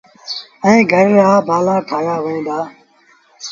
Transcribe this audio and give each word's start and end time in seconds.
ائيٚݩ 0.65 0.87
گھرآݩ 0.91 1.13
لآ 1.17 1.29
بآلآ 1.47 1.75
ٺآهيآ 1.87 2.15
وهيݩ 2.23 2.45
دآ۔ 2.47 2.57